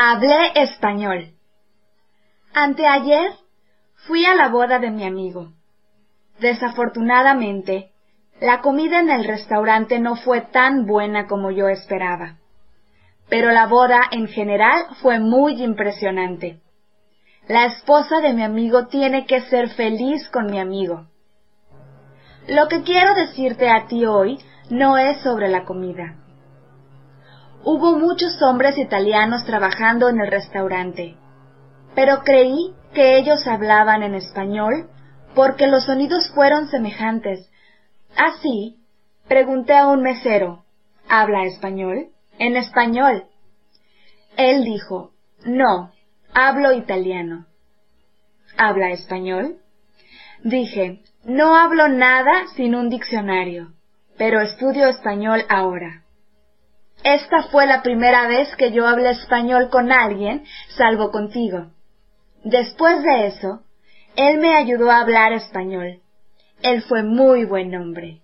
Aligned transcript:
Hablé 0.00 0.52
español. 0.54 1.34
Anteayer 2.54 3.32
fui 4.06 4.24
a 4.26 4.36
la 4.36 4.48
boda 4.48 4.78
de 4.78 4.92
mi 4.92 5.04
amigo. 5.04 5.48
Desafortunadamente, 6.38 7.90
la 8.40 8.60
comida 8.60 9.00
en 9.00 9.10
el 9.10 9.24
restaurante 9.24 9.98
no 9.98 10.14
fue 10.14 10.42
tan 10.42 10.86
buena 10.86 11.26
como 11.26 11.50
yo 11.50 11.66
esperaba. 11.68 12.36
Pero 13.28 13.50
la 13.50 13.66
boda 13.66 14.02
en 14.12 14.28
general 14.28 14.86
fue 15.02 15.18
muy 15.18 15.60
impresionante. 15.60 16.60
La 17.48 17.64
esposa 17.64 18.20
de 18.20 18.34
mi 18.34 18.44
amigo 18.44 18.86
tiene 18.86 19.26
que 19.26 19.40
ser 19.50 19.68
feliz 19.70 20.28
con 20.28 20.46
mi 20.46 20.60
amigo. 20.60 21.08
Lo 22.46 22.68
que 22.68 22.84
quiero 22.84 23.16
decirte 23.16 23.68
a 23.68 23.88
ti 23.88 24.06
hoy 24.06 24.38
no 24.70 24.96
es 24.96 25.20
sobre 25.22 25.48
la 25.48 25.64
comida. 25.64 26.14
Hubo 27.64 27.98
muchos 27.98 28.40
hombres 28.40 28.78
italianos 28.78 29.44
trabajando 29.44 30.08
en 30.08 30.20
el 30.20 30.30
restaurante, 30.30 31.16
pero 31.94 32.22
creí 32.24 32.74
que 32.94 33.18
ellos 33.18 33.46
hablaban 33.46 34.02
en 34.02 34.14
español 34.14 34.88
porque 35.34 35.66
los 35.66 35.84
sonidos 35.84 36.30
fueron 36.34 36.68
semejantes. 36.68 37.50
Así, 38.16 38.78
pregunté 39.26 39.76
a 39.76 39.88
un 39.88 40.02
mesero, 40.02 40.64
¿habla 41.08 41.44
español? 41.44 42.08
En 42.38 42.56
español. 42.56 43.24
Él 44.36 44.64
dijo, 44.64 45.10
no, 45.44 45.92
hablo 46.32 46.72
italiano. 46.72 47.46
¿Habla 48.56 48.90
español? 48.90 49.58
Dije, 50.44 51.02
no 51.24 51.56
hablo 51.56 51.88
nada 51.88 52.46
sin 52.54 52.76
un 52.76 52.88
diccionario, 52.88 53.72
pero 54.16 54.40
estudio 54.40 54.86
español 54.86 55.44
ahora. 55.48 56.04
Esta 57.04 57.44
fue 57.44 57.66
la 57.66 57.82
primera 57.82 58.26
vez 58.26 58.54
que 58.56 58.72
yo 58.72 58.86
hablé 58.86 59.10
español 59.10 59.70
con 59.70 59.92
alguien, 59.92 60.44
salvo 60.76 61.10
contigo. 61.10 61.70
Después 62.44 63.02
de 63.02 63.26
eso, 63.26 63.62
él 64.16 64.38
me 64.38 64.54
ayudó 64.56 64.90
a 64.90 65.00
hablar 65.00 65.32
español. 65.32 66.00
Él 66.62 66.82
fue 66.82 67.02
muy 67.02 67.44
buen 67.44 67.74
hombre. 67.74 68.20